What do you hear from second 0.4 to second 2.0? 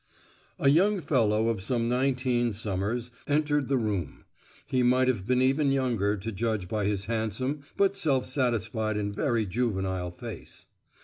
A young fellow of some